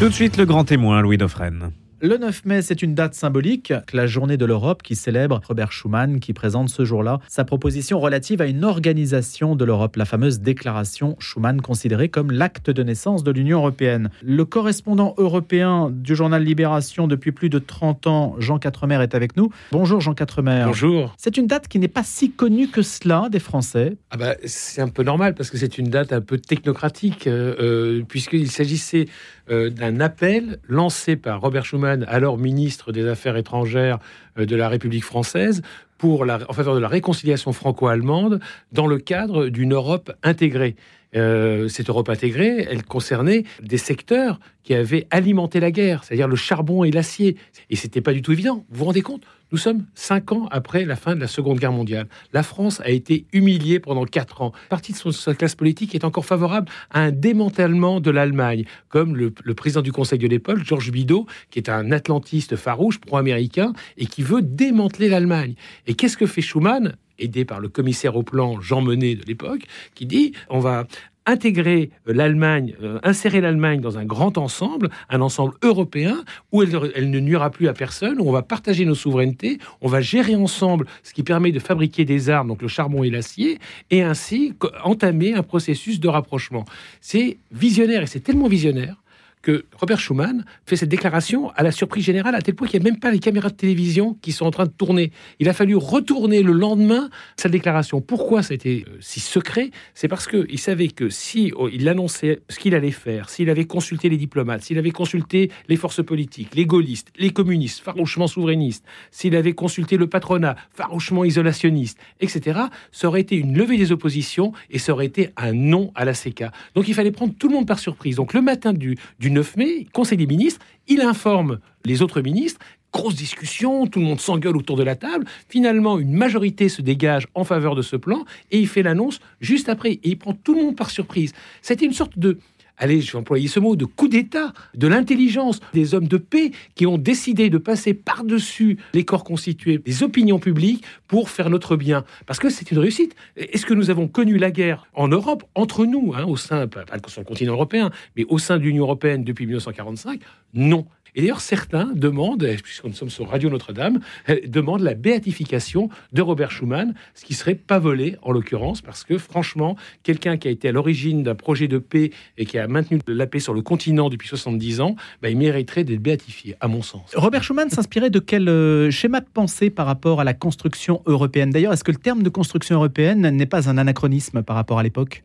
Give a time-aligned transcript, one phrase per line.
[0.00, 1.72] Tout de suite, le grand témoin, Louis Dauphren.
[2.02, 6.18] Le 9 mai, c'est une date symbolique, la journée de l'Europe qui célèbre Robert Schuman,
[6.18, 11.16] qui présente ce jour-là sa proposition relative à une organisation de l'Europe, la fameuse déclaration
[11.18, 14.08] Schuman considérée comme l'acte de naissance de l'Union européenne.
[14.22, 19.36] Le correspondant européen du journal Libération depuis plus de 30 ans, Jean Quatremer, est avec
[19.36, 19.50] nous.
[19.70, 20.62] Bonjour Jean Quatremer.
[20.64, 21.14] Bonjour.
[21.18, 23.98] C'est une date qui n'est pas si connue que cela des Français.
[24.10, 27.56] Ah bah, c'est un peu normal parce que c'est une date un peu technocratique, euh,
[27.60, 29.06] euh, puisqu'il s'agissait
[29.50, 33.98] euh, d'un appel lancé par Robert Schuman alors ministre des Affaires étrangères
[34.38, 35.62] euh, de la République française,
[35.98, 38.40] pour la, en faveur de la réconciliation franco-allemande
[38.72, 40.74] dans le cadre d'une Europe intégrée.
[41.16, 46.36] Euh, cette Europe intégrée, elle concernait des secteurs qui avaient alimenté la guerre, c'est-à-dire le
[46.36, 47.36] charbon et l'acier.
[47.70, 48.64] Et c'était pas du tout évident.
[48.70, 49.22] Vous vous rendez compte?
[49.52, 52.06] Nous sommes cinq ans après la fin de la Seconde Guerre mondiale.
[52.32, 54.52] La France a été humiliée pendant quatre ans.
[54.68, 59.16] Partie de son, sa classe politique est encore favorable à un démantèlement de l'Allemagne, comme
[59.16, 63.72] le, le, président du Conseil de l'époque, Georges Bidault, qui est un atlantiste farouche, pro-américain,
[63.96, 65.54] et qui veut démanteler l'Allemagne.
[65.88, 66.94] Et qu'est-ce que fait Schuman?
[67.20, 69.62] Aidé par le commissaire au plan Jean Monnet de l'époque,
[69.94, 70.86] qui dit on va
[71.26, 77.10] intégrer l'Allemagne, euh, insérer l'Allemagne dans un grand ensemble, un ensemble européen où elle, elle,
[77.10, 80.86] ne nuira plus à personne, où on va partager nos souverainetés, on va gérer ensemble
[81.02, 83.58] ce qui permet de fabriquer des armes, donc le charbon et l'acier,
[83.90, 86.64] et ainsi entamer un processus de rapprochement.
[87.00, 88.99] C'est visionnaire et c'est tellement visionnaire
[89.42, 92.86] que Robert Schuman fait cette déclaration à la surprise générale, à tel point qu'il n'y
[92.86, 95.12] a même pas les caméras de télévision qui sont en train de tourner.
[95.38, 98.00] Il a fallu retourner le lendemain sa déclaration.
[98.00, 99.70] Pourquoi ça a été euh, si secret?
[99.94, 104.08] C'est parce qu'il savait que si oh, annonçait ce qu'il allait faire, s'il avait consulté
[104.08, 109.34] les diplomates, s'il avait consulté les forces politiques, les gaullistes, les communistes, farouchement souverainistes, s'il
[109.34, 112.60] avait consulté le patronat, farouchement isolationniste, etc.,
[112.92, 116.12] ça aurait été une levée des oppositions et ça aurait été un non à la
[116.12, 116.44] CK.
[116.74, 118.16] Donc il fallait prendre tout le monde par surprise.
[118.16, 122.60] Donc le matin du, du 9 mai, Conseil des ministres, il informe les autres ministres.
[122.92, 125.24] Grosse discussion, tout le monde s'engueule autour de la table.
[125.48, 129.68] Finalement, une majorité se dégage en faveur de ce plan et il fait l'annonce juste
[129.68, 129.92] après.
[129.92, 131.32] Et il prend tout le monde par surprise.
[131.62, 132.38] C'était une sorte de,
[132.80, 136.50] allez, je vais employer ce mot, de coup d'État, de l'intelligence des hommes de paix
[136.74, 141.76] qui ont décidé de passer par-dessus les corps constitués, des opinions publiques, pour faire notre
[141.76, 142.04] bien.
[142.26, 143.14] Parce que c'est une réussite.
[143.36, 146.84] Est-ce que nous avons connu la guerre en Europe, entre nous, hein, au sein, pas
[147.06, 150.20] sur le continent européen, mais au sein de l'Union européenne depuis 1945
[150.54, 150.86] Non.
[151.14, 154.00] Et d'ailleurs, certains demandent, puisque nous sommes sur Radio Notre-Dame,
[154.46, 159.18] demandent la béatification de Robert Schuman, ce qui serait pas volé en l'occurrence, parce que
[159.18, 163.00] franchement, quelqu'un qui a été à l'origine d'un projet de paix et qui a maintenu
[163.06, 166.82] la paix sur le continent depuis 70 ans, bah, il mériterait d'être béatifié, à mon
[166.82, 167.10] sens.
[167.14, 171.50] Robert Schuman s'inspirait de quel euh, schéma de pensée par rapport à la construction européenne?
[171.50, 174.82] D'ailleurs, est-ce que le terme de construction européenne n'est pas un anachronisme par rapport à
[174.82, 175.24] l'époque?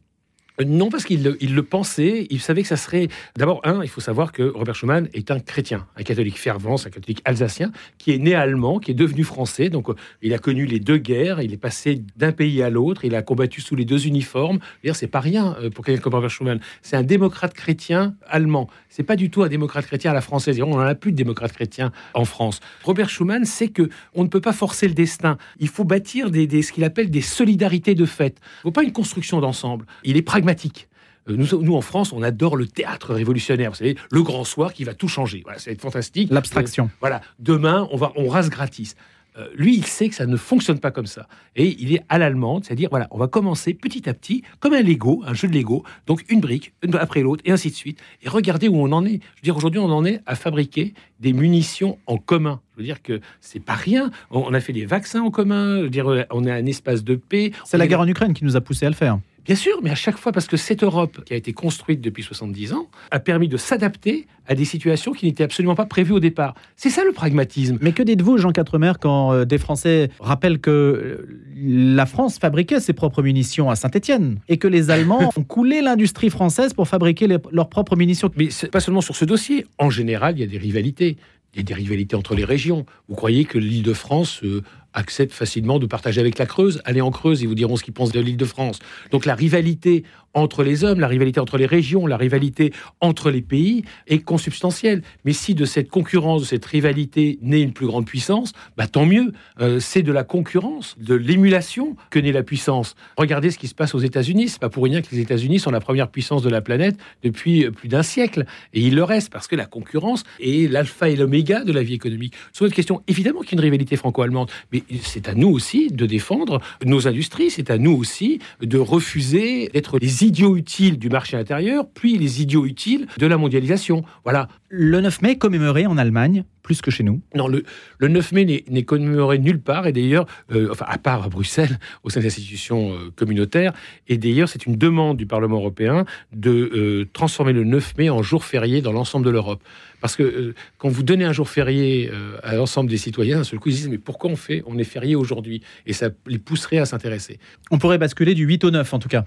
[0.63, 3.09] Non, parce qu'il le, pensait, il savait que ça serait...
[3.35, 6.89] D'abord, un, il faut savoir que Robert Schuman est un chrétien, un catholique fervent, un
[6.89, 9.69] catholique alsacien, qui est né allemand, qui est devenu français.
[9.69, 9.88] Donc,
[10.21, 13.21] il a connu les deux guerres, il est passé d'un pays à l'autre, il a
[13.21, 14.59] combattu sous les deux uniformes.
[14.94, 16.61] C'est pas rien pour quelqu'un comme Robert Schuman.
[16.81, 18.69] C'est un démocrate chrétien allemand.
[18.88, 20.61] C'est pas du tout un démocrate chrétien à la française.
[20.61, 22.61] On n'en a plus de démocrate chrétien en France.
[22.83, 25.38] Robert Schuman sait que on ne peut pas forcer le destin.
[25.59, 28.38] Il faut bâtir des, des ce qu'il appelle des solidarités de fait.
[28.59, 29.85] Il faut pas une construction d'ensemble.
[30.05, 30.88] Il est pragmatique pragmatique.
[31.28, 33.72] Nous, nous, en France, on adore le théâtre révolutionnaire.
[33.72, 35.41] Vous savez, le grand soir qui va tout changer.
[35.44, 36.29] Voilà, ça va être fantastique.
[36.31, 36.85] L'abstraction.
[36.85, 37.22] Euh, voilà.
[37.39, 38.95] Demain, on va, on rase gratis.
[39.38, 41.28] Euh, lui, il sait que ça ne fonctionne pas comme ça.
[41.56, 44.83] Et il est à l'allemande, c'est-à-dire, voilà, on va commencer petit à petit, comme un
[44.83, 48.00] Lego, un jeu de Lego, donc une brique, une après l'autre, et ainsi de suite.
[48.22, 49.19] Et regardez où on en est.
[49.35, 52.62] Je veux dire, aujourd'hui, on en est à fabriquer des munitions en commun.
[52.75, 54.12] Je veux dire que c'est pas rien.
[54.29, 55.79] On, a fait des vaccins en commun.
[55.79, 57.51] Je veux dire, on est un espace de paix.
[57.66, 59.17] C'est la guerre en Ukraine qui nous a poussé à le faire.
[59.45, 62.23] Bien sûr, mais à chaque fois, parce que cette Europe qui a été construite depuis
[62.23, 66.19] 70 ans a permis de s'adapter à des situations qui n'étaient absolument pas prévues au
[66.19, 66.56] départ.
[66.75, 67.78] C'est ça le pragmatisme.
[67.79, 72.79] Mais que dites-vous, Jean Quatremer, quand euh, des Français rappellent que euh, la France fabriquait
[72.79, 77.27] ses propres munitions à Saint-Étienne et que les Allemands ont coulé l'industrie française pour fabriquer
[77.27, 78.31] les, leurs propres munitions?
[78.35, 79.68] Mais pas seulement sur ce dossier.
[79.77, 81.18] En général, il y a des rivalités.
[81.53, 82.86] Il y a des rivalités entre les régions.
[83.07, 84.62] Vous croyez que l'île de France euh,
[84.95, 87.94] accepte facilement de partager avec la Creuse Allez en Creuse, ils vous diront ce qu'ils
[87.94, 88.80] pensent de l'île de France.
[89.12, 90.03] Donc la rivalité
[90.36, 95.01] entre les hommes, la rivalité entre les régions, la rivalité entre les pays est consubstantielle.
[95.24, 99.06] Mais si de cette concurrence, de cette rivalité naît une plus grande puissance, bah tant
[99.06, 99.31] mieux.
[99.62, 102.95] Euh, c'est de la concurrence, de l'émulation que naît la puissance.
[103.18, 104.50] Regardez ce qui se passe aux États-Unis.
[104.50, 107.69] C'est pas pour rien que les États-Unis sont la première puissance de la planète depuis
[107.71, 108.45] plus d'un siècle.
[108.74, 111.94] Et il le reste parce que la concurrence est l'alpha et l'oméga de la vie
[111.94, 112.33] économique.
[112.51, 115.87] Sur votre question, évidemment qu'il y a une rivalité franco-allemande, mais c'est à nous aussi
[115.87, 121.09] de défendre nos industries, c'est à nous aussi de refuser d'être les idiots utiles du
[121.09, 124.03] marché intérieur, puis les idiots utiles de la mondialisation.
[124.23, 124.47] Voilà.
[124.69, 127.63] Le 9 mai commémoré en Allemagne plus que chez nous Non, le,
[128.00, 131.79] le 9 mai n'est commémoré nulle part, et d'ailleurs, euh, enfin, à part à Bruxelles,
[132.03, 133.71] au sein des institutions euh, communautaires,
[134.07, 138.23] et d'ailleurs, c'est une demande du Parlement européen de euh, transformer le 9 mai en
[138.23, 139.63] jour férié dans l'ensemble de l'Europe.
[140.01, 142.12] Parce que quand vous donnez un jour férié
[142.44, 144.83] à l'ensemble des citoyens, d'un seul coup, ils disent Mais pourquoi on fait On est
[144.83, 145.63] férié aujourd'hui?
[145.88, 147.39] Et ça les pousserait à s'intéresser.
[147.71, 149.25] On pourrait basculer du 8 au 9, en tout cas.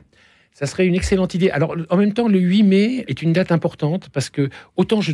[0.58, 1.50] Ça serait une excellente idée.
[1.50, 5.12] Alors, en même temps, le 8 mai est une date importante parce que autant je,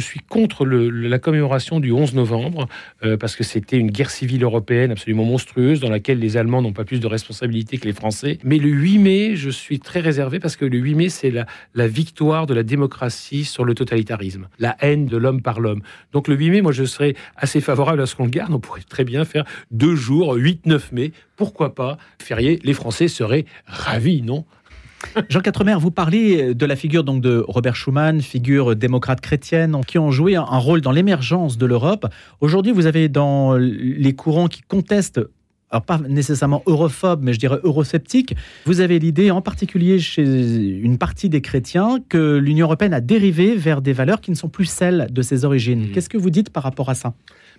[0.00, 2.66] suis contre la commémoration du 11 novembre,
[3.04, 6.72] euh, parce que c'était une guerre civile européenne absolument monstrueuse dans laquelle les Allemands n'ont
[6.72, 8.40] pas plus de responsabilité que les Français.
[8.42, 11.86] Mais le 8 mai, je suis très réservé parce que le 8 mai, c'est la,
[11.86, 15.82] victoire de la démocratie sur le totalitarisme, la haine de l'homme par l'homme.
[16.10, 18.52] Donc le 8 mai, moi, je serais assez favorable à ce qu'on le garde.
[18.52, 21.12] On pourrait très bien faire deux jours, 8-9 mai.
[21.36, 21.96] Pourquoi pas?
[22.20, 24.44] Férié Les Français seraient ravis, non?
[25.28, 29.98] Jean Quatremer, vous parlez de la figure donc de Robert Schuman, figure démocrate chrétienne, qui
[29.98, 32.06] ont joué un rôle dans l'émergence de l'Europe.
[32.40, 35.20] Aujourd'hui, vous avez dans les courants qui contestent
[35.74, 38.36] alors pas nécessairement europhobe, mais je dirais eurosceptique.
[38.64, 43.56] Vous avez l'idée, en particulier chez une partie des chrétiens, que l'Union européenne a dérivé
[43.56, 45.88] vers des valeurs qui ne sont plus celles de ses origines.
[45.88, 45.90] Mmh.
[45.90, 47.14] Qu'est-ce que vous dites par rapport à ça?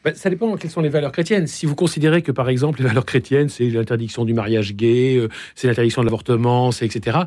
[0.06, 1.46] Ben, ça dépend quelles sont les valeurs chrétiennes.
[1.48, 5.28] Si vous considérez que, par exemple, les valeurs chrétiennes, c'est l'interdiction du mariage gay, euh,
[5.54, 7.18] c'est l'interdiction de l'avortement, c'est etc.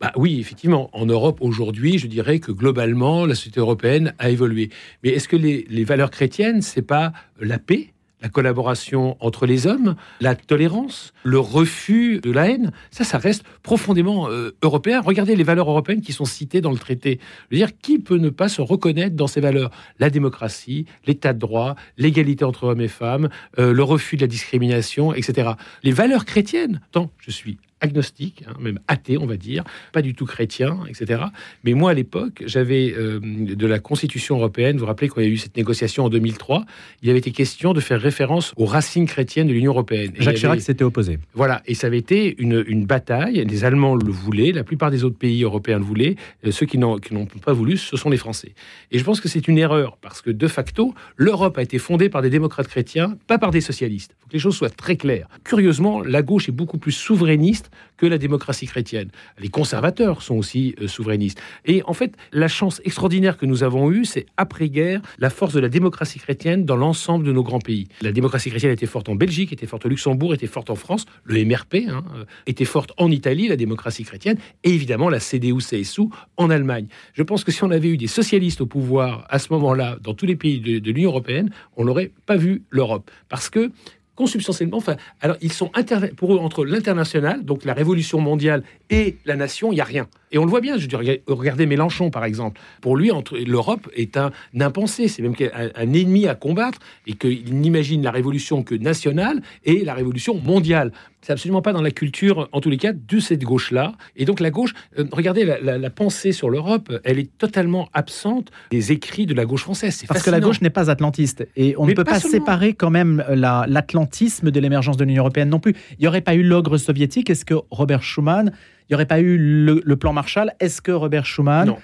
[0.00, 4.70] Bah oui, effectivement, en Europe aujourd'hui, je dirais que globalement, la société européenne a évolué.
[5.04, 7.92] Mais est-ce que les, les valeurs chrétiennes, c'est pas la paix,
[8.22, 13.44] la collaboration entre les hommes, la tolérance, le refus de la haine, ça, ça reste
[13.62, 15.00] profondément euh, européen.
[15.00, 17.18] Regardez les valeurs européennes qui sont citées dans le traité.
[17.50, 19.70] Je veux dire, qui peut ne pas se reconnaître dans ces valeurs?
[19.98, 23.28] La démocratie, l'état de droit, l'égalité entre hommes et femmes,
[23.58, 25.50] euh, le refus de la discrimination, etc.
[25.82, 30.14] Les valeurs chrétiennes, tant je suis agnostique, hein, même athée, on va dire, pas du
[30.14, 31.24] tout chrétien, etc.
[31.64, 35.26] Mais moi, à l'époque, j'avais euh, de la Constitution européenne, vous vous rappelez, quand il
[35.26, 36.64] y a eu cette négociation en 2003,
[37.02, 40.12] il avait été question de faire référence aux racines chrétiennes de l'Union européenne.
[40.18, 41.18] Jacques Chirac s'était opposé.
[41.34, 43.44] Voilà, et ça avait été une, une, bataille.
[43.44, 46.16] Les Allemands le voulaient, la plupart des autres pays européens le voulaient.
[46.46, 46.98] Euh, ceux qui n'ont
[47.44, 48.54] pas voulu, ce sont les Français.
[48.92, 52.08] Et je pense que c'est une erreur, parce que de facto, l'Europe a été fondée
[52.08, 54.12] par des démocrates chrétiens, pas par des socialistes.
[54.12, 55.28] Il faut que les choses soient très claires.
[55.42, 59.10] Curieusement, la gauche est beaucoup plus souverainiste que la démocratie chrétienne.
[59.38, 61.40] Les conservateurs sont aussi euh, souverainistes.
[61.64, 65.60] Et en fait, la chance extraordinaire que nous avons eue, c'est après-guerre la force de
[65.60, 67.88] la démocratie chrétienne dans l'ensemble de nos grands pays.
[68.00, 71.06] La démocratie chrétienne était forte en Belgique, était forte au Luxembourg, était forte en France,
[71.24, 76.08] le MRP hein, euh, était forte en Italie, la démocratie chrétienne, et évidemment la CDU-CSU
[76.36, 76.86] en Allemagne.
[77.14, 80.14] Je pense que si on avait eu des socialistes au pouvoir à ce moment-là dans
[80.14, 83.10] tous les pays de, de l'Union européenne, on n'aurait pas vu l'Europe.
[83.28, 83.70] Parce que
[84.16, 85.70] consubstantiellement, enfin, alors ils sont
[86.16, 90.08] pour eux entre l'international, donc la révolution mondiale et la nation, il y a rien.
[90.30, 92.60] Et on le voit bien, je dis, regardez Mélenchon par exemple.
[92.80, 93.10] Pour lui,
[93.46, 98.10] l'Europe est un impensé, c'est même un, un, ennemi à combattre et qu'il n'imagine la
[98.10, 100.92] révolution que nationale et la révolution mondiale.
[101.22, 103.92] C'est absolument pas dans la culture, en tous les cas, de cette gauche-là.
[104.16, 108.90] Et donc la gauche, euh, regardez, la, pensée sur l'Europe, elle est totalement absente des
[108.90, 110.02] écrits de la gauche française.
[110.08, 111.46] Parce que la gauche n'est pas atlantiste.
[111.54, 115.60] Et on ne peut pas, séparer quand même l'atlantisme de l'émergence de l'Union européenne non
[115.60, 115.74] plus.
[115.92, 117.30] Il n'y aurait pas eu l'ogre soviétique.
[117.30, 118.52] Est-ce que Robert Schuman,
[118.88, 120.52] il n'y aurait pas eu le, plan Marshall?
[120.58, 121.76] Est-ce que Robert Schuman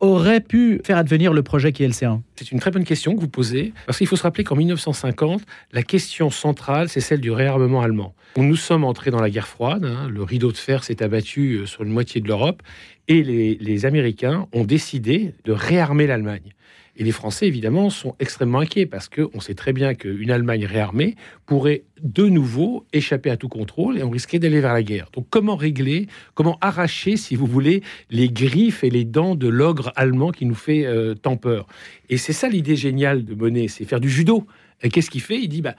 [0.00, 3.20] aurait pu faire advenir le projet qui est LC1 C'est une très bonne question que
[3.20, 7.30] vous posez, parce qu'il faut se rappeler qu'en 1950, la question centrale, c'est celle du
[7.30, 8.14] réarmement allemand.
[8.36, 11.66] Nous sommes entrés dans la guerre froide, hein, le rideau de fer s'est abattu euh,
[11.66, 12.62] sur une moitié de l'Europe,
[13.08, 16.52] et les Américains ont décidé de réarmer l'Allemagne.
[16.98, 21.14] Et les Français, évidemment, sont extrêmement inquiets parce qu'on sait très bien qu'une Allemagne réarmée
[21.46, 25.08] pourrait de nouveau échapper à tout contrôle et on risquait d'aller vers la guerre.
[25.12, 29.92] Donc comment régler, comment arracher, si vous voulez, les griffes et les dents de l'ogre
[29.94, 31.68] allemand qui nous fait euh, tant peur?
[32.10, 34.44] Et c'est ça l'idée géniale de Monet, c'est faire du judo.
[34.82, 35.38] Et qu'est-ce qu'il fait?
[35.38, 35.76] Il dit bah,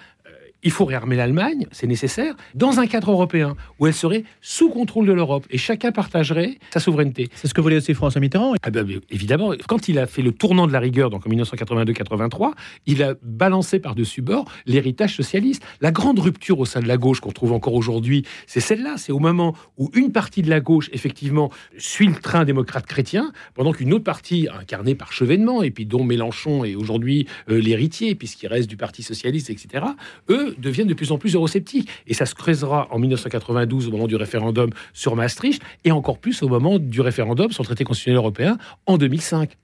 [0.63, 5.05] il faut réarmer l'Allemagne, c'est nécessaire, dans un cadre européen où elle serait sous contrôle
[5.05, 7.29] de l'Europe et chacun partagerait sa souveraineté.
[7.33, 8.55] C'est ce que voulait aussi François Mitterrand.
[8.61, 12.51] Ah ben, évidemment, quand il a fait le tournant de la rigueur, donc en 1982-83,
[12.85, 15.63] il a balancé par-dessus bord l'héritage socialiste.
[15.81, 18.95] La grande rupture au sein de la gauche qu'on trouve encore aujourd'hui, c'est celle-là.
[18.97, 23.31] C'est au moment où une partie de la gauche, effectivement, suit le train démocrate chrétien,
[23.53, 28.15] pendant qu'une autre partie, incarnée par Chevènement, et puis dont Mélenchon est aujourd'hui euh, l'héritier,
[28.15, 29.85] puisqu'il reste du Parti socialiste, etc.,
[30.29, 31.89] eux deviennent de plus en plus eurosceptiques.
[32.07, 36.41] Et ça se creusera en 1992 au moment du référendum sur Maastricht et encore plus
[36.43, 39.57] au moment du référendum sur le traité constitutionnel européen en 2005.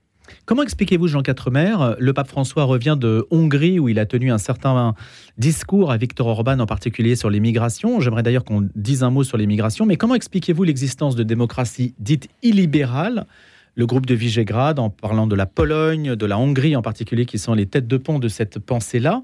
[0.44, 4.38] Comment expliquez-vous, Jean Quatremer Le pape François revient de Hongrie où il a tenu un
[4.38, 4.94] certain
[5.38, 8.00] discours à Viktor Orban en particulier sur l'immigration?
[8.00, 12.28] J'aimerais d'ailleurs qu'on dise un mot sur l'immigration, mais comment expliquez-vous l'existence de démocraties dites
[12.42, 13.26] illibérales?
[13.74, 17.38] Le groupe de Visegrad en parlant de la Pologne, de la Hongrie en particulier, qui
[17.38, 19.20] sont les têtes de pont de cette pensée-là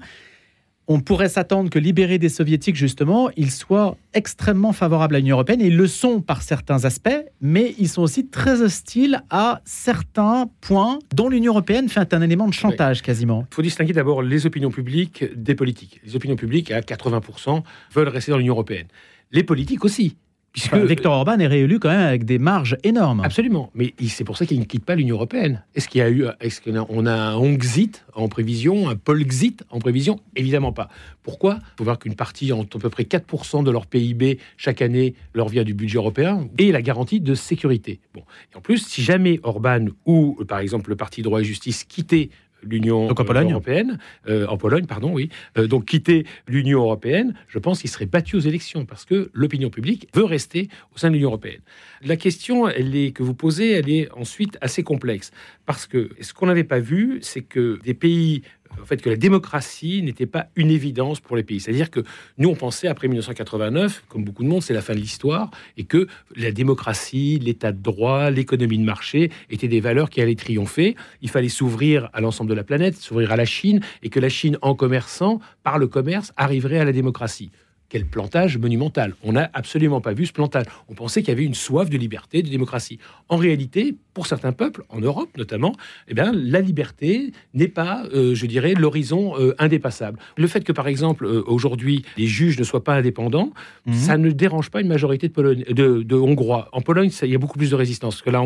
[0.87, 5.61] on pourrait s'attendre que libérés des soviétiques, justement, ils soient extrêmement favorables à l'Union européenne.
[5.61, 10.99] ils le sont par certains aspects, mais ils sont aussi très hostiles à certains points
[11.15, 13.45] dont l'Union européenne fait un élément de chantage quasiment.
[13.51, 16.01] Il faut distinguer d'abord les opinions publiques des politiques.
[16.05, 17.63] Les opinions publiques, à 80%,
[17.93, 18.87] veulent rester dans l'Union européenne.
[19.31, 20.17] Les politiques aussi.
[20.53, 23.21] Puisque Victor Orban est réélu quand même avec des marges énormes.
[23.21, 25.63] Absolument, mais c'est pour ça qu'il ne quitte pas l'Union européenne.
[25.73, 28.95] Est-ce qu'il y a eu, est-ce qu'on a, on a un Hongxit en prévision, un
[28.95, 30.19] Polxit en prévision?
[30.35, 30.89] Évidemment pas.
[31.23, 31.57] Pourquoi?
[31.59, 35.15] Il faut voir qu'une partie, entre à peu près 4% de leur PIB chaque année,
[35.33, 37.99] leur vient du budget européen et la garantie de sécurité.
[38.13, 38.21] Bon,
[38.53, 42.29] et en plus, si jamais Orban ou par exemple le Parti droit et justice quittait
[42.63, 47.89] l'Union européenne, euh, en Pologne, pardon, oui, euh, donc quitter l'Union européenne, je pense qu'il
[47.89, 51.61] serait battu aux élections parce que l'opinion publique veut rester au sein de l'Union européenne.
[52.03, 55.31] La question elle est, que vous posez, elle est ensuite assez complexe.
[55.65, 58.43] Parce que ce qu'on n'avait pas vu, c'est que des pays
[58.81, 61.59] en fait que la démocratie n'était pas une évidence pour les pays.
[61.59, 62.01] C'est-à-dire que
[62.37, 65.85] nous, on pensait après 1989, comme beaucoup de monde, c'est la fin de l'histoire, et
[65.85, 70.95] que la démocratie, l'état de droit, l'économie de marché étaient des valeurs qui allaient triompher.
[71.21, 74.29] Il fallait s'ouvrir à l'ensemble de la planète, s'ouvrir à la Chine, et que la
[74.29, 77.51] Chine, en commerçant, par le commerce, arriverait à la démocratie.
[77.93, 79.13] Quel plantage monumental.
[79.23, 80.65] On n'a absolument pas vu ce plantage.
[80.89, 82.97] On pensait qu'il y avait une soif de liberté, de démocratie.
[83.29, 85.73] En réalité, pour certains peuples, en Europe notamment,
[86.07, 90.17] eh bien, la liberté n'est pas, euh, je dirais, l'horizon euh, indépassable.
[90.37, 93.51] Le fait que, par exemple, euh, aujourd'hui, les juges ne soient pas indépendants,
[93.85, 93.93] mhm.
[93.93, 96.69] ça ne dérange pas une majorité de, Pologne, de, Hongrois.
[96.71, 98.23] En Pologne, il y a beaucoup plus de résistance.
[98.23, 98.43] que la,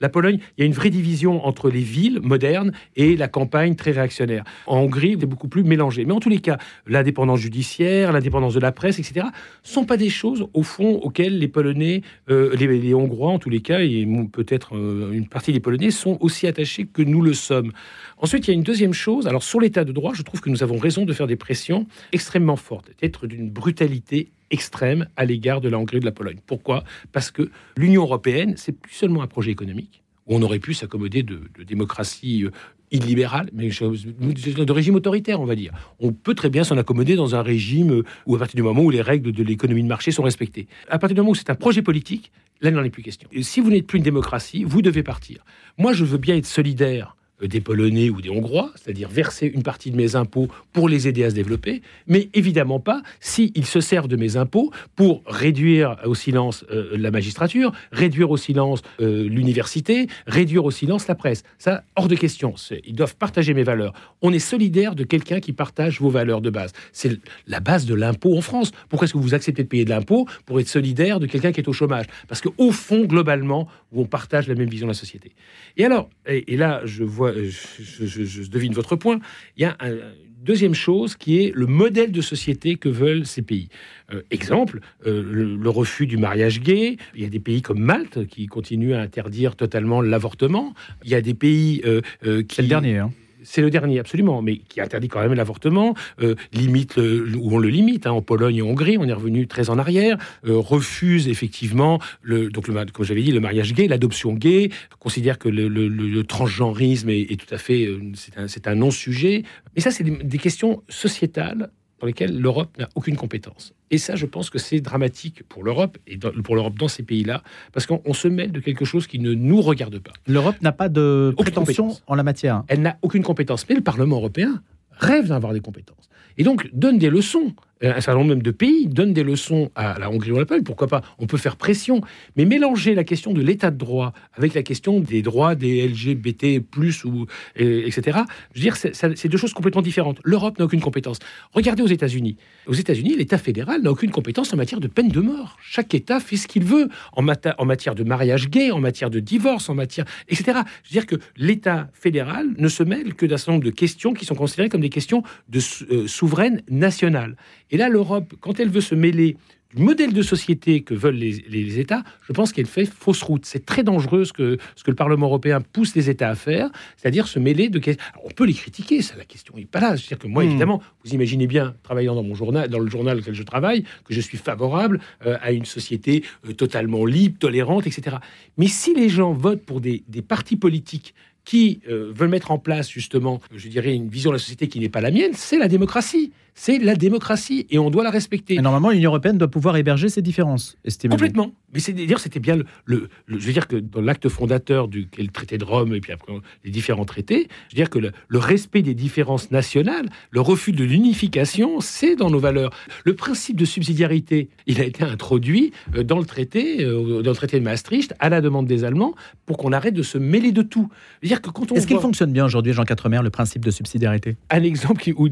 [0.00, 3.76] la, Pologne, il y a une vraie division entre les villes modernes et la campagne
[3.76, 4.42] très réactionnaire.
[4.66, 6.04] En Hongrie, c'est beaucoup plus mélangé.
[6.04, 9.26] Mais en tous les cas, l'indépendance judiciaire, l'indépendance de la presse, etc.,
[9.62, 13.60] sont pas des choses, au fond, auxquelles les Polonais, les, les, Hongrois, en tous les
[13.60, 17.72] cas, et peut-être euh, une partie des Polonais sont aussi attachés que nous le sommes.
[18.16, 19.26] Ensuite, il y a une deuxième chose.
[19.26, 21.86] Alors, sur l'état de droit, je trouve que nous avons raison de faire des pressions
[22.12, 26.38] extrêmement fortes, d'être d'une brutalité extrême à l'égard de la Hongrie et de la Pologne.
[26.46, 26.84] Pourquoi?
[27.12, 31.42] Parce que l'Union européenne, c'est plus seulement un projet économique on aurait pu s'accommoder de,
[31.66, 32.50] démocratie euh,
[32.90, 35.72] illibérale, mais de régime autoritaire, on va dire.
[35.98, 38.82] On peut très bien s'en accommoder dans un régime euh, où, à partir du moment
[38.82, 40.68] où les règles de l'économie de marché sont respectées.
[40.88, 42.32] À partir du moment où c'est un projet politique,
[42.62, 43.26] Là, il n'en est plus question.
[43.32, 45.44] Et si vous n'êtes plus une démocratie, vous devez partir.
[45.78, 49.90] Moi, je veux bien être solidaire des Polonais ou des Hongrois, c'est-à-dire verser une partie
[49.90, 54.08] de mes impôts pour les aider à se développer, mais évidemment pas s'ils se servent
[54.08, 60.06] de mes impôts pour réduire au silence euh, la magistrature, réduire au silence euh, l'université,
[60.26, 61.42] réduire au silence la presse.
[61.58, 62.54] Ça, hors de question.
[62.84, 63.92] Ils doivent partager mes valeurs.
[64.22, 66.72] On est solidaire de quelqu'un qui partage vos valeurs de base.
[66.92, 68.72] C'est la base de l'impôt en France.
[68.88, 71.60] Pourquoi est-ce que vous acceptez de payer de l'impôt pour être solidaire de quelqu'un qui
[71.60, 72.06] est au chômage?
[72.28, 75.32] Parce qu'au fond, globalement, on partage la même vision de la société.
[75.76, 79.20] Et alors, et là, je vois euh, je, devine votre point,
[79.56, 80.00] il y a une
[80.42, 83.68] deuxième chose qui est le modèle de société que veulent ces pays.
[84.12, 86.96] Euh, exemple, euh, le, refus du mariage gay.
[87.14, 90.74] Il y a des pays comme Malte qui continuent à interdire totalement l'avortement.
[91.04, 92.54] Il y a des pays qui...
[92.54, 92.98] C'est le dernier.
[92.98, 97.58] Hein c'est le dernier, absolument, mais qui interdit quand même l'avortement, euh, limite où on
[97.58, 98.06] le limite.
[98.06, 102.00] Hein, en Pologne et en Hongrie, on est revenu très en arrière, euh, refuse effectivement,
[102.22, 107.10] le, donc le, comme j'avais dit, le mariage gay, l'adoption gay, considère que le, transgenrisme
[107.10, 108.00] est, tout à fait, euh,
[108.46, 109.42] c'est un, non-sujet.
[109.74, 111.70] Mais ça, c'est des questions sociétales
[112.00, 113.74] pour lesquels l'Europe n'a aucune compétence.
[113.90, 117.42] Et ça, je pense que c'est dramatique pour l'Europe et pour l'Europe dans ces pays-là,
[117.72, 120.12] parce qu'on se mêle de quelque chose qui ne nous regarde pas.
[120.26, 122.64] L'Europe n'a pas de prétention en la matière.
[122.68, 126.08] Elle n'a aucune compétence, mais le Parlement européen rêve d'avoir des compétences.
[126.38, 129.98] Et donc donne des leçons un certain nombre même de pays donnent des leçons à
[129.98, 130.64] la Hongrie ou à la Pologne.
[130.64, 131.02] Pourquoi pas?
[131.18, 132.00] On peut faire pression.
[132.36, 136.62] Mais mélanger la question de l'état de droit avec la question des droits des LGBT,
[137.04, 138.18] ou, etc.,
[138.54, 140.20] je veux dire, c'est deux choses complètement différentes.
[140.24, 141.18] L'Europe n'a aucune compétence.
[141.52, 142.36] Regardez aux États-Unis.
[142.66, 145.56] Aux États-Unis, l'État fédéral n'a aucune compétence en matière de peine de mort.
[145.62, 149.20] Chaque État fait ce qu'il veut en, en matière de mariage gay, en matière de
[149.20, 150.04] divorce, en matière.
[150.28, 150.58] etc.
[150.84, 154.12] Je veux dire que l'État fédéral ne se mêle que d'un certain nombre de questions
[154.12, 155.60] qui sont considérées comme des questions de
[155.90, 157.36] euh, souveraines nationales.
[157.70, 159.36] Et là, l'Europe, quand elle veut se mêler
[159.74, 163.46] du modèle de société que veulent les, États, je pense qu'elle fait fausse route.
[163.46, 166.70] C'est très dangereux ce que, ce que le Parlement européen pousse les États à faire,
[166.96, 167.80] c'est-à-dire se mêler de...
[168.24, 169.96] on peut les critiquer, ça, la question n'est pas là.
[169.96, 170.48] C'est-à-dire que moi, hmm.
[170.48, 174.12] évidemment, vous imaginez bien, travaillant dans mon journal, dans le journal auquel je travaille, que
[174.12, 178.16] je suis favorable euh, à une société euh, totalement libre, tolérante, etc.
[178.58, 182.58] Mais si les gens votent pour des, des partis politiques qui euh, veulent mettre en
[182.58, 185.58] place justement, je dirais, une vision de la société qui n'est pas la mienne, c'est
[185.58, 186.32] la démocratie.
[186.54, 188.54] C'est la démocratie et on doit la respecter.
[188.54, 190.76] Et normalement, l'Union européenne doit pouvoir héberger ces différences.
[191.08, 191.52] Complètement.
[191.72, 195.28] Mais c'est dire, c'était bien le, Je veux dire que dans l'acte fondateur du le
[195.28, 196.32] traité de Rome et puis après
[196.64, 200.82] les différents traités, je veux dire que le, respect des différences nationales, le refus de
[200.82, 202.70] l'unification, c'est dans nos valeurs.
[203.04, 207.36] Le principe de subsidiarité, il a été introduit euh, dans le traité, euh, dans le
[207.36, 209.14] traité de Maastricht, à la demande des Allemands,
[209.46, 210.88] pour qu'on arrête de se mêler de tout.
[211.22, 214.36] Dire que quand on Est-ce qu'il fonctionne bien aujourd'hui, Jean Quatremer, le principe de subsidiarité?
[214.50, 215.28] Un exemple où,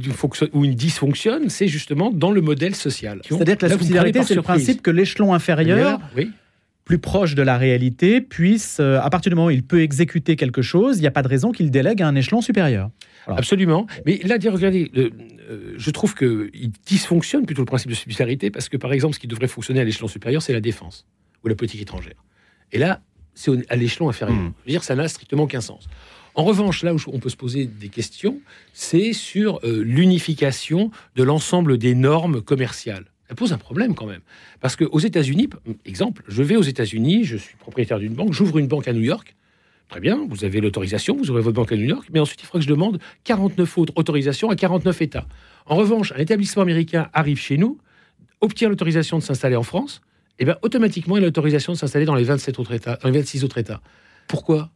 [0.52, 0.74] où une
[1.12, 3.20] dysfonctionne, c'est justement dans le modèle social.
[3.26, 6.00] C'est-à-dire que la subsidiarité, c'est le principe que l'échelon inférieur,
[6.84, 10.36] plus proche de la réalité, puisse, euh, à partir du moment où il peut exécuter
[10.36, 12.88] quelque chose, il n'y a pas de raison qu'il délègue à un échelon supérieur.
[13.26, 13.86] Absolument.
[14.06, 15.10] Mais là, regardez, euh,
[15.76, 19.26] je trouve qu'il dysfonctionne plutôt le principe de subsidiarité parce que, par exemple, ce qui
[19.26, 21.06] devrait fonctionner à l'échelon supérieur, c'est la défense
[21.44, 22.24] ou la politique étrangère.
[22.72, 23.02] Et là,
[23.34, 24.34] c'est à l'échelon inférieur.
[24.34, 24.52] Hmm.
[24.64, 25.88] Je veux dire, ça n'a strictement aucun sens.
[26.34, 28.40] En revanche, là où on peut se poser des questions,
[28.72, 33.06] c'est sur euh, l'unification de l'ensemble des normes commerciales.
[33.28, 34.22] Ça pose un problème quand même.
[34.60, 35.50] Parce qu'aux États-Unis,
[35.84, 39.02] exemple, je vais aux États-Unis, je suis propriétaire d'une banque, j'ouvre une banque à New
[39.02, 39.34] York.
[39.88, 42.46] Très bien, vous avez l'autorisation, vous ouvrez votre banque à New York, mais ensuite il
[42.46, 45.26] faudra que je demande 49 autres autorisations à 49 États.
[45.66, 47.78] En revanche, un établissement américain arrive chez nous,
[48.40, 50.02] obtient l'autorisation de s'installer en France,
[50.38, 53.18] et bien automatiquement il a l'autorisation de s'installer dans les 27 autres États, dans les
[53.18, 53.80] 26 autres États.
[54.26, 54.70] Pourquoi?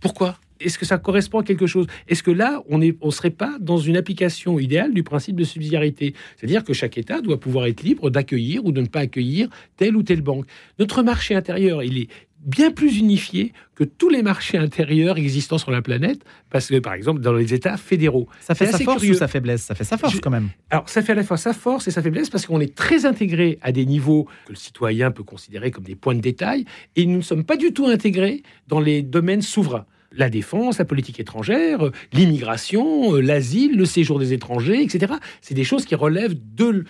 [0.00, 0.38] Pourquoi?
[0.60, 1.86] Est-ce que ça correspond à quelque chose?
[2.08, 5.44] Est-ce que là, on ne on serait pas dans une application idéale du principe de
[5.44, 6.14] subsidiarité?
[6.36, 9.96] C'est-à-dire que chaque État doit pouvoir être libre d'accueillir ou de ne pas accueillir telle
[9.96, 10.46] ou telle banque.
[10.78, 12.08] Notre marché intérieur, il est
[12.40, 16.94] bien plus unifié que tous les marchés intérieurs existants sur la planète, parce que par
[16.94, 18.28] exemple dans les États fédéraux.
[18.40, 20.50] Ça fait sa force ou sa faiblesse Ça fait sa force quand même.
[20.70, 23.06] Alors ça fait à la fois sa force et sa faiblesse parce qu'on est très
[23.06, 26.64] intégré à des niveaux que le citoyen peut considérer comme des points de détail,
[26.96, 29.86] et nous ne sommes pas du tout intégrés dans les domaines souverains
[30.18, 35.14] la défense, la politique étrangère, euh, l'immigration, euh, l'asile, le séjour des étrangers, etc.
[35.40, 36.84] C'est des choses qui relèvent de,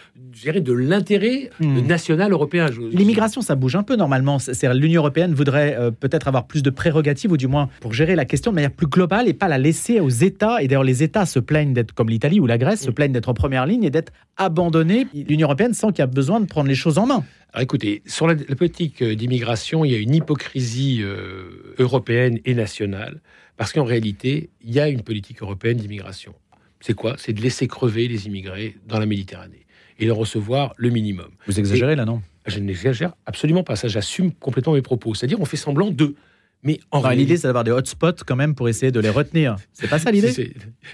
[0.60, 1.86] de l'intérêt hmm.
[1.86, 2.66] national européen.
[2.92, 4.38] L'immigration, ça bouge un peu normalement.
[4.74, 8.24] L'Union européenne voudrait euh, peut-être avoir plus de prérogatives, ou du moins pour gérer la
[8.24, 10.62] question de manière plus globale et pas la laisser aux États.
[10.62, 12.94] Et d'ailleurs, les États se plaignent d'être comme l'Italie ou la Grèce, se hmm.
[12.94, 15.06] plaignent d'être en première ligne et d'être abandonnés.
[15.14, 17.24] L'Union européenne sent qu'il y a besoin de prendre les choses en main.
[17.52, 22.54] Alors écoutez, sur la, politique euh, d'immigration, il y a une hypocrisie euh, européenne et
[22.54, 23.20] nationale,
[23.56, 26.34] parce qu'en réalité, il y a une politique européenne d'immigration.
[26.80, 27.14] C'est quoi?
[27.18, 29.66] C'est de laisser crever les immigrés dans la Méditerranée
[29.98, 31.28] et de recevoir le minimum.
[31.46, 32.22] Vous exagérez là, non?
[32.46, 33.76] Je n'exagère absolument pas.
[33.76, 35.14] Ça, j'assume complètement mes propos.
[35.14, 36.14] C'est-à-dire, on fait semblant de.
[36.64, 39.56] Mais en réalité, l'idée, c'est d'avoir des hotspots quand même pour essayer de les retenir.
[39.72, 40.52] C'est pas ça l'idée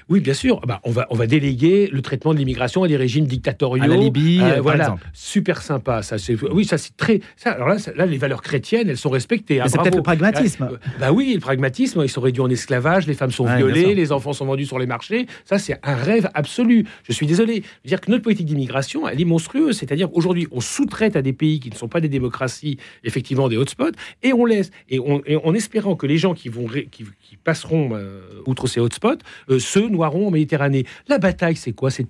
[0.08, 0.60] Oui, bien sûr.
[0.66, 3.82] Bah, on va on va déléguer le traitement de l'immigration à des régimes dictatoriaux.
[3.82, 4.86] À la Libye, euh, voilà.
[4.86, 6.02] Par Super sympa.
[6.02, 6.16] Ça,
[6.52, 7.20] oui, ça c'est très.
[7.36, 9.60] Ça, alors là, là, les valeurs chrétiennes, elles sont respectées.
[9.60, 10.68] Hein, c'est peut-être le pragmatisme.
[10.70, 12.02] Euh, bah oui, le pragmatisme.
[12.02, 14.86] Ils sont réduits en esclavage, les femmes sont violées, les enfants sont vendus sur les
[14.86, 15.26] marchés.
[15.44, 16.84] Ça, c'est un rêve absolu.
[17.04, 17.54] Je suis désolé.
[17.54, 19.78] Je veux dire que notre politique d'immigration, elle est monstrueuse.
[19.78, 23.56] C'est-à-dire aujourd'hui, on sous-traite à des pays qui ne sont pas des démocraties, effectivement des
[23.56, 27.04] hotspots, et on laisse et, on, et en espérant que les gens qui, vont, qui,
[27.44, 29.18] passeront euh, outre ces hotspots
[29.50, 30.84] euh, se noieront en Méditerranée.
[31.06, 32.08] La bataille, c'est quoi C'est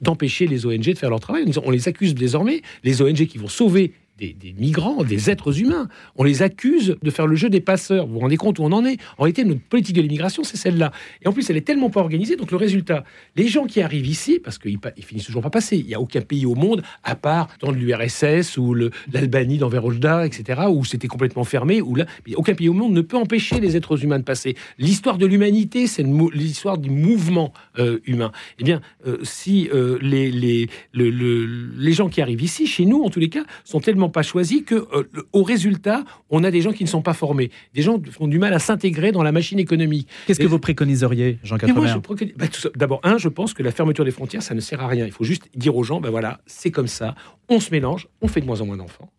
[0.00, 1.44] d'empêcher les ONG de faire leur travail.
[1.62, 5.88] On les accuse désormais, les ONG qui vont sauver des, migrants, des êtres humains.
[6.16, 8.06] On les accuse de faire le jeu des passeurs.
[8.06, 8.98] Vous vous rendez compte où on en est?
[9.18, 10.92] En réalité, notre politique de l'immigration, c'est celle-là.
[11.22, 12.36] Et en plus, elle est tellement pas organisée.
[12.36, 13.04] Donc le résultat,
[13.36, 15.76] les gens qui arrivent ici, parce qu'ils ils finissent toujours pas passer.
[15.76, 18.74] Il n'y a aucun pays au monde, à part dans l'URSS ou
[19.12, 21.82] l'Albanie dans Verojda, etc., où c'était complètement fermé.
[21.82, 24.56] Où là, aucun pays au monde ne peut empêcher les êtres humains de passer.
[24.78, 28.30] L'histoire de l'humanité, c'est l'histoire du mouvement euh, humain.
[28.60, 33.10] Eh bien, euh, si euh, les, les, les gens qui arrivent ici, chez nous, en
[33.10, 36.72] tous les cas, sont tellement pas choisi que, euh, au résultat, on a des gens
[36.72, 37.50] qui ne sont pas formés.
[37.74, 40.08] Des gens qui ont du mal à s'intégrer dans la machine économique.
[40.26, 41.92] Qu'est-ce que vous préconiseriez, Jean Quatremer
[42.36, 45.06] bah, D'abord, un, je pense que la fermeture des frontières, ça ne sert à rien.
[45.06, 47.14] Il faut juste dire aux gens, ben voilà, c'est comme ça,
[47.48, 49.10] on se mélange, on fait de moins en moins d'enfants.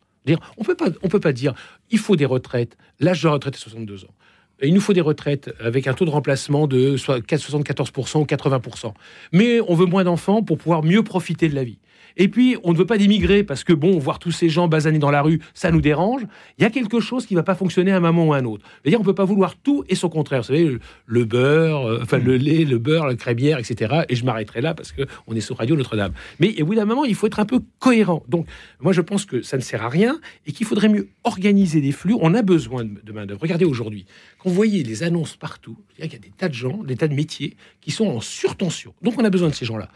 [0.57, 1.53] On peut pas, on peut pas dire,
[1.91, 2.77] il faut des retraites.
[2.99, 4.13] L'âge de retraite est 62 ans.
[4.63, 8.93] Il nous faut des retraites avec un taux de remplacement de 74% ou 80%.
[9.33, 11.79] Mais on veut moins d'enfants pour pouvoir mieux profiter de la vie.
[12.17, 14.99] Et puis, on ne veut pas d'immigrer parce que, bon, voir tous ces gens basanés
[14.99, 16.25] dans la rue, ça nous dérange.
[16.57, 18.37] Il y a quelque chose qui ne va pas fonctionner à un moment ou à
[18.37, 18.65] un autre.
[18.81, 20.41] C'est-à-dire, on ne peut pas vouloir tout et son contraire.
[20.41, 24.03] Vous savez, le, beurre, euh, enfin, le lait, le beurre, la crémière, etc.
[24.09, 26.13] Et je m'arrêterai là parce qu'on est sur Radio Notre-Dame.
[26.39, 28.23] Mais au bout d'un moment, il faut être un peu cohérent.
[28.27, 28.47] Donc,
[28.79, 31.91] moi, je pense que ça ne sert à rien et qu'il faudrait mieux organiser des
[31.91, 32.15] flux.
[32.21, 33.41] On a besoin de main-d'œuvre.
[33.41, 34.05] Regardez aujourd'hui,
[34.39, 37.07] quand vous voyez les annonces partout, il y a des tas de gens, des tas
[37.07, 38.93] de métiers qui sont en surtension.
[39.01, 39.89] Donc, on a besoin de ces gens-là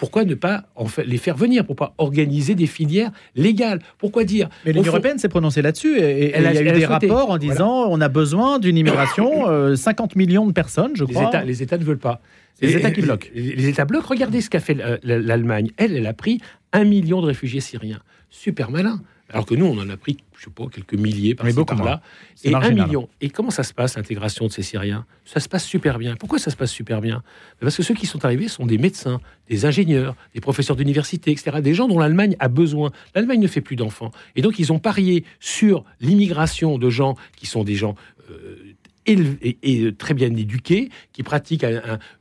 [0.00, 3.80] pourquoi ne pas en fait, les faire venir Pourquoi pas organiser des filières légales?
[3.98, 7.30] Pourquoi dire Mais l'Union européenne s'est prononcée là-dessus et, il y a eu des rapports
[7.30, 11.22] en disant on a besoin d'une immigration, 50 millions de personnes, je crois.
[11.22, 12.20] Les États, les États ne veulent pas.
[12.62, 13.28] Les États qui bloquent.
[13.34, 14.08] Les, États bloquent.
[14.08, 15.70] Regardez ce qu'a fait l'Allemagne.
[15.76, 16.40] Elle, elle a pris
[16.72, 18.00] un million de réfugiés syriens.
[18.30, 19.02] Super malin.
[19.32, 22.02] Alors que nous, on en a pris, je sais pas, quelques milliers par, par là.
[22.42, 23.08] Et un million.
[23.20, 25.06] Et comment ça se passe, l'intégration de ces Syriens?
[25.24, 26.16] Ça se passe super bien.
[26.16, 27.22] Pourquoi ça se passe super bien?
[27.60, 31.60] Parce que ceux qui sont arrivés sont des médecins, des ingénieurs, des professeurs d'université, etc.
[31.60, 32.90] Des gens dont l'Allemagne a besoin.
[33.14, 34.10] L'Allemagne ne fait plus d'enfants.
[34.36, 37.94] Et donc, ils ont parié sur l'immigration de gens qui sont des gens
[38.30, 38.74] euh,
[39.06, 41.64] et, très bien éduqués, qui pratiquent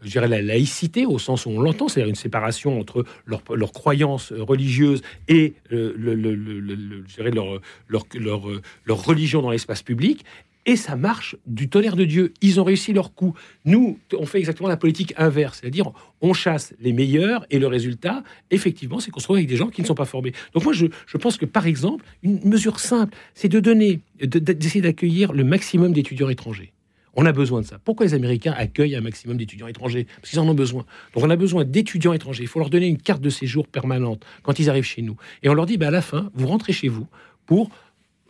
[0.02, 3.72] je dirais, la laïcité au sens où on l'entend, c'est-à-dire une séparation entre leurs leur
[3.72, 8.42] croyances religieuses et euh, le, leur, leur, leur,
[8.86, 10.24] leur, religion dans l'espace public.
[10.70, 12.32] Et ça marche du tonnerre de Dieu.
[12.42, 13.34] Ils ont réussi leur coup.
[13.66, 18.22] Nous, on fait exactement la politique inverse, c'est-à-dire on chasse les meilleurs et le résultat,
[18.52, 20.32] effectivement, c'est qu'on se retrouve avec des gens qui ne sont pas formés.
[20.54, 20.86] Donc moi, je,
[21.18, 26.30] pense que par exemple, une mesure simple, c'est de donner, d'essayer d'accueillir le maximum d'étudiants
[26.30, 26.72] étrangers.
[27.16, 27.80] On a besoin de ça.
[27.84, 30.06] Pourquoi les Américains accueillent un maximum d'étudiants étrangers?
[30.22, 30.86] Parce qu'ils en ont besoin.
[31.16, 32.44] Donc on a besoin d'étudiants étrangers.
[32.44, 35.18] Il faut leur donner une carte de séjour permanente quand ils arrivent chez nous.
[35.42, 37.08] Et on leur dit, bah, à la fin, vous rentrez chez vous
[37.48, 37.72] pour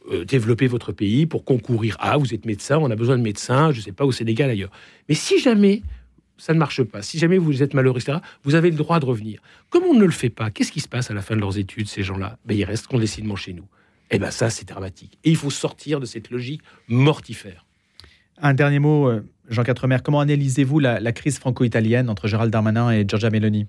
[0.10, 1.98] euh, développer votre pays, pour concourir.
[2.00, 4.50] Ah, vous êtes médecin, on a besoin de médecins, je ne sais pas, au Sénégal,
[4.50, 4.72] ailleurs.
[5.08, 5.82] Mais si jamais
[6.38, 9.06] ça ne marche pas, si jamais vous êtes malheureux, etc., vous avez le droit de
[9.06, 9.41] revenir.
[9.69, 11.58] Comme on ne le fait pas, qu'est-ce qui se passe à la fin de leurs
[11.58, 12.38] études, ces gens-là?
[12.45, 13.65] Ben, Ils restent clandestinement chez nous.
[14.10, 15.19] Eh bien ça, c'est dramatique.
[15.24, 17.65] Et il faut sortir de cette logique mortifère.
[18.41, 23.06] Un dernier mot, euh, Jean Quatremer, comment analysez-vous la, crise franco-italienne entre Gérald Darmanin et
[23.08, 23.67] Giorgia Meloni?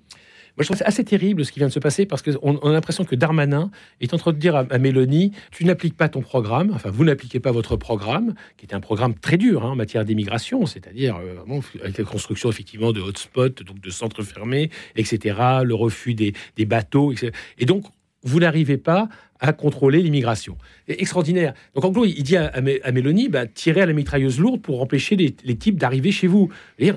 [0.61, 2.71] Moi, je trouve c'est assez terrible ce qui vient de se passer parce qu'on a
[2.71, 3.71] l'impression que Darmanin
[4.03, 7.41] est en train de dire à, Mélanie Tu n'appliques pas ton programme, enfin, vous n'appliquez
[7.41, 11.61] pas votre programme, qui était un programme très dur hein, en matière d'immigration, c'est-à-dire euh,
[11.83, 16.35] avec la construction effectivement de hotspots, donc de centres fermés, etc., le refus des
[16.67, 17.33] bateaux, etc.
[17.57, 17.87] Et donc,
[18.23, 19.09] vous n'arrivez pas
[19.41, 20.57] à contrôler l'immigration.
[20.89, 21.55] Extraordinaire.
[21.75, 25.17] Donc en gros, il dit à, Mélanie, bah, tirez à la mitrailleuse lourde pour empêcher
[25.17, 26.49] les, types d'arriver chez vous.
[26.79, 26.93] Et,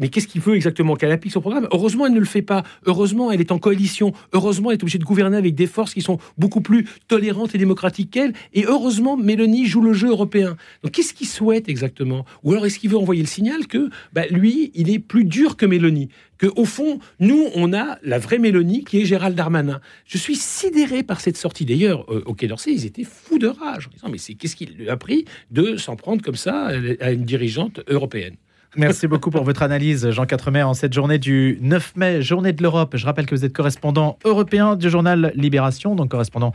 [0.00, 1.68] mais qu'est-ce qu'il veut exactement Qu'elle applique son programme?
[1.72, 2.62] Heureusement, elle ne le fait pas.
[2.86, 4.12] Heureusement, elle est en coalition.
[4.32, 7.58] Heureusement, elle est obligée de gouverner avec des forces qui sont beaucoup plus tolérantes et
[7.58, 8.32] démocratiques qu'elle.
[8.52, 10.56] Et heureusement, Mélanie joue le jeu européen.
[10.82, 12.24] Donc qu'est-ce qu'il souhaite exactement?
[12.42, 15.56] Ou alors est-ce qu'il veut envoyer le signal que bah, lui, il est plus dur
[15.56, 16.08] que Mélanie?
[16.38, 19.80] Que au fond, nous, on a la vraie Mélanie qui est Gérald Darmanin.
[20.06, 21.64] Je suis sidéré par cette sortie.
[21.64, 24.56] D'ailleurs, euh, au Quai d'Orsay, ils étaient fous de rage en disant Mais c'est qu'est-ce
[24.56, 28.36] qu'il lui a pris de s'en prendre comme ça à une dirigeante européenne?
[28.76, 32.62] Merci beaucoup pour votre analyse, Jean Quatremer, en cette journée du 9 mai, journée de
[32.62, 32.96] l'Europe.
[32.96, 36.52] Je rappelle que vous êtes correspondant européen du journal Libération, donc correspondant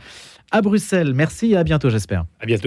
[0.52, 1.12] à Bruxelles.
[1.12, 2.24] Merci et à bientôt, j'espère.
[2.40, 2.62] À bientôt.